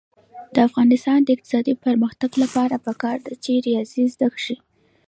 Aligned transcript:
د 0.53 0.55
افغانستان 0.67 1.19
د 1.23 1.29
اقتصادي 1.35 1.73
پرمختګ 1.85 2.31
لپاره 2.43 2.75
پکار 2.87 3.17
ده 3.25 3.33
چې 3.43 3.51
ریاضي 3.65 4.03
زده 4.13 4.29
شي. 4.45 4.57